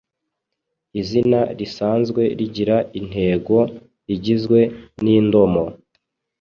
[1.01, 3.55] Izina risanzwe rigira intego
[4.13, 4.59] igizwe
[5.03, 5.63] n’indomo